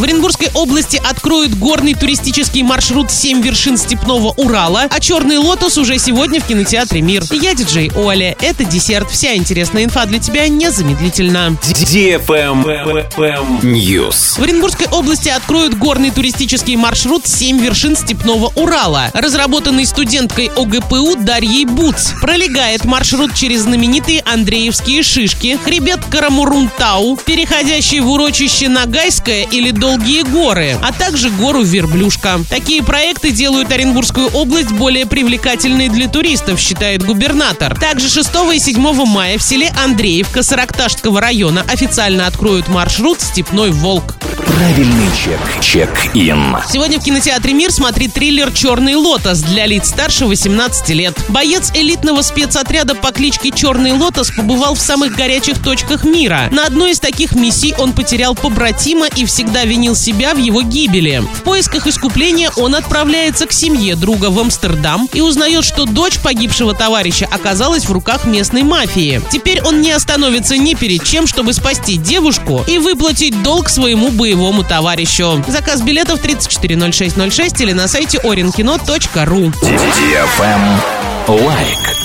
В 0.00 0.02
Оренбургской 0.02 0.48
области 0.54 0.96
откроют 0.96 1.58
горный 1.58 1.92
туристический 1.92 2.62
маршрут 2.62 3.10
«Семь 3.10 3.42
вершин 3.42 3.76
степного 3.76 4.28
Урала», 4.28 4.86
а 4.90 4.98
«Черный 4.98 5.36
лотос» 5.36 5.76
уже 5.76 5.98
сегодня 5.98 6.40
в 6.40 6.46
кинотеатре 6.46 7.02
«Мир». 7.02 7.22
Я 7.30 7.52
диджей 7.54 7.92
Оля. 7.94 8.34
Это 8.40 8.64
десерт. 8.64 9.10
Вся 9.10 9.36
интересная 9.36 9.84
инфа 9.84 10.06
для 10.06 10.18
тебя 10.18 10.48
незамедлительно. 10.48 11.58
News. 13.60 14.40
В 14.40 14.42
Оренбургской 14.42 14.86
области 14.86 15.28
откроют 15.28 15.76
горный 15.76 16.10
туристический 16.10 16.76
маршрут 16.76 17.26
«Семь 17.26 17.58
вершин 17.58 17.94
степного 17.94 18.50
Урала», 18.54 19.10
разработанный 19.12 19.84
студенткой 19.84 20.46
ОГПУ 20.56 21.16
Дарьей 21.16 21.66
Буц. 21.66 22.12
Пролегает 22.22 22.86
маршрут 22.86 23.34
через 23.34 23.64
знаменитые 23.64 24.22
Андреевские 24.22 25.02
шишки, 25.02 25.58
хребет 25.62 26.00
Карамурунтау, 26.10 27.18
переходящий 27.18 28.00
в 28.00 28.08
урочище 28.08 28.70
Нагайское 28.70 29.42
или 29.42 29.72
Долгие 29.90 30.22
горы, 30.22 30.78
а 30.84 30.92
также 30.92 31.30
гору 31.30 31.62
Верблюшка. 31.62 32.38
Такие 32.48 32.80
проекты 32.80 33.32
делают 33.32 33.72
Оренбургскую 33.72 34.28
область 34.28 34.70
более 34.70 35.04
привлекательной 35.04 35.88
для 35.88 36.06
туристов, 36.06 36.60
считает 36.60 37.04
губернатор. 37.04 37.76
Также 37.76 38.08
6 38.08 38.30
и 38.54 38.60
7 38.60 39.04
мая 39.04 39.36
в 39.36 39.42
селе 39.42 39.68
Андреевка 39.84 40.44
Саракташского 40.44 41.20
района 41.20 41.64
официально 41.68 42.28
откроют 42.28 42.68
маршрут 42.68 43.20
«Степной 43.20 43.72
волк». 43.72 44.19
Правильный 44.46 45.08
чек. 45.16 45.40
Чек-ин. 45.60 46.56
Сегодня 46.70 46.98
в 46.98 47.04
кинотеатре 47.04 47.52
«Мир» 47.52 47.70
смотри 47.72 48.08
триллер 48.08 48.52
«Черный 48.52 48.94
лотос» 48.94 49.40
для 49.40 49.66
лиц 49.66 49.88
старше 49.88 50.26
18 50.26 50.88
лет. 50.90 51.18
Боец 51.28 51.70
элитного 51.74 52.22
спецотряда 52.22 52.94
по 52.94 53.12
кличке 53.12 53.50
«Черный 53.50 53.92
лотос» 53.92 54.30
побывал 54.30 54.74
в 54.74 54.80
самых 54.80 55.16
горячих 55.16 55.62
точках 55.62 56.04
мира. 56.04 56.48
На 56.52 56.66
одной 56.66 56.92
из 56.92 57.00
таких 57.00 57.32
миссий 57.32 57.74
он 57.78 57.92
потерял 57.92 58.34
побратима 58.34 59.06
и 59.08 59.24
всегда 59.24 59.64
винил 59.64 59.96
себя 59.96 60.34
в 60.34 60.38
его 60.38 60.62
гибели. 60.62 61.22
В 61.34 61.42
поисках 61.42 61.86
искупления 61.86 62.50
он 62.56 62.74
отправляется 62.74 63.46
к 63.46 63.52
семье 63.52 63.96
друга 63.96 64.30
в 64.30 64.38
Амстердам 64.38 65.08
и 65.12 65.20
узнает, 65.20 65.64
что 65.64 65.84
дочь 65.84 66.18
погибшего 66.18 66.74
товарища 66.74 67.26
оказалась 67.30 67.86
в 67.86 67.92
руках 67.92 68.24
местной 68.24 68.62
мафии. 68.62 69.20
Теперь 69.30 69.62
он 69.62 69.80
не 69.80 69.92
остановится 69.92 70.56
ни 70.56 70.74
перед 70.74 71.04
чем, 71.04 71.26
чтобы 71.26 71.52
спасти 71.52 71.96
девушку 71.96 72.64
и 72.66 72.78
выплатить 72.78 73.42
долг 73.42 73.68
своему 73.68 74.10
боевому 74.30 74.62
товарищу. 74.62 75.44
Заказ 75.48 75.82
билетов 75.82 76.20
340606 76.20 77.60
или 77.60 77.72
на 77.72 77.88
сайте 77.88 78.18
orinkino.ru. 78.18 79.52
Лайк. 81.28 81.99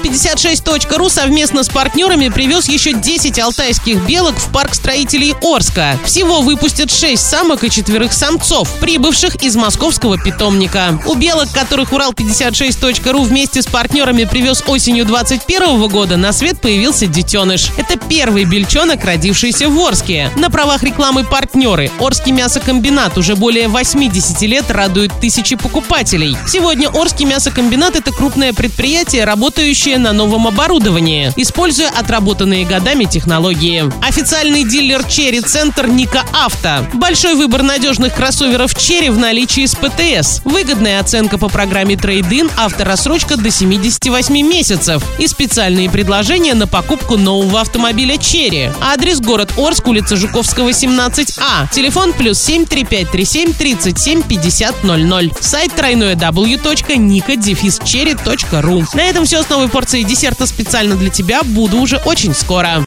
Урал56.ру 0.00 1.10
совместно 1.10 1.62
с 1.62 1.68
партнерами 1.68 2.28
привез 2.28 2.68
еще 2.68 2.92
10 2.92 3.38
алтайских 3.38 4.06
белок 4.06 4.36
в 4.36 4.50
парк 4.50 4.74
строителей 4.74 5.34
Орска. 5.42 5.98
Всего 6.04 6.40
выпустят 6.40 6.90
6 6.90 7.20
самок 7.22 7.64
и 7.64 7.70
четверых 7.70 8.12
самцов, 8.12 8.68
прибывших 8.80 9.36
из 9.36 9.56
московского 9.56 10.16
питомника. 10.18 10.98
У 11.06 11.14
белок, 11.14 11.50
которых 11.52 11.92
Урал56.ру 11.92 13.22
вместе 13.22 13.62
с 13.62 13.66
партнерами 13.66 14.24
привез 14.24 14.62
осенью 14.66 15.04
2021 15.04 15.88
года, 15.88 16.16
на 16.16 16.32
свет 16.32 16.60
появился 16.60 17.06
детеныш. 17.06 17.70
Это 17.76 17.98
первый 17.98 18.44
бельчонок, 18.44 19.04
родившийся 19.04 19.68
в 19.68 19.78
Орске. 19.78 20.30
На 20.36 20.50
правах 20.50 20.82
рекламы 20.82 21.24
партнеры. 21.24 21.90
Орский 21.98 22.32
мясокомбинат 22.32 23.18
уже 23.18 23.36
более 23.36 23.68
80 23.68 24.40
лет 24.42 24.70
радует 24.70 25.12
тысячи 25.20 25.56
покупателей. 25.56 26.36
Сегодня 26.46 26.88
Орский 26.88 27.26
мясокомбинат– 27.26 27.96
это 27.96 28.12
крупное 28.12 28.52
предприятие, 28.54 29.24
работающее 29.24 29.89
на 29.98 30.12
новом 30.12 30.46
оборудовании, 30.46 31.32
используя 31.36 31.90
отработанные 31.90 32.64
годами 32.64 33.04
технологии. 33.04 33.84
Официальный 34.06 34.64
дилер 34.64 35.04
Черри 35.04 35.40
Центр 35.40 35.86
Ника 35.86 36.24
Авто. 36.32 36.86
Большой 36.94 37.34
выбор 37.34 37.62
надежных 37.62 38.14
кроссоверов 38.14 38.74
Черри 38.74 39.10
в 39.10 39.18
наличии 39.18 39.66
с 39.66 39.74
ПТС. 39.74 40.40
Выгодная 40.44 41.00
оценка 41.00 41.38
по 41.38 41.48
программе 41.48 41.96
Трейдин, 41.96 42.50
авторассрочка 42.56 43.36
до 43.36 43.50
78 43.50 44.34
месяцев 44.46 45.02
и 45.18 45.26
специальные 45.26 45.90
предложения 45.90 46.54
на 46.54 46.66
покупку 46.66 47.16
нового 47.16 47.60
автомобиля 47.60 48.16
Черри. 48.16 48.70
Адрес 48.80 49.20
город 49.20 49.52
Орск, 49.56 49.88
улица 49.88 50.16
Жуковского, 50.16 50.70
17А. 50.70 51.68
Телефон 51.72 52.12
плюс 52.12 52.38
7 52.38 52.66
3537 52.66 53.52
37 53.52 54.22
50 54.22 54.84
00. 54.84 55.32
Сайт 55.40 55.74
тройное 55.74 56.14
w.nika-cherry.ru. 56.14 58.84
На 58.94 59.02
этом 59.02 59.24
все 59.24 59.42
с 59.42 59.48
новой 59.48 59.68
порцией 59.68 59.79
десерта 60.04 60.46
специально 60.46 60.96
для 60.96 61.10
тебя. 61.10 61.42
Буду 61.42 61.78
уже 61.78 61.96
очень 62.04 62.34
скоро. 62.34 62.78